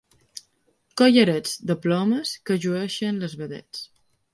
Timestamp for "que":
2.51-2.61